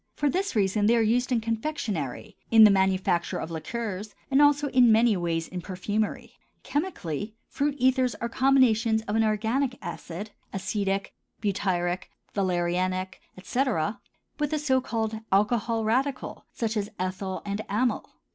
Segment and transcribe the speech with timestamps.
[0.15, 4.67] For this reason they are used in confectionery, in the manufacture of liqueurs, and also
[4.69, 6.39] in many ways in perfumery.
[6.63, 15.19] Chemically, fruit ethers are combinations of an organic acid—acetic, butyric, valerianic, etc.—with a so called
[15.31, 18.09] alcohol radicle such as ethyl and amyl.